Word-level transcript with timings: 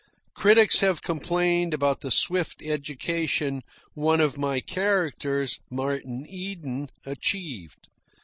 Critics 0.33 0.79
have 0.79 1.03
complained 1.03 1.75
about 1.75 2.01
the 2.01 2.09
swift 2.09 2.63
education 2.63 3.61
one 3.93 4.19
of 4.19 4.35
my 4.35 4.59
characters, 4.59 5.59
Martin 5.69 6.25
Eden, 6.27 6.89
achieved. 7.05 7.87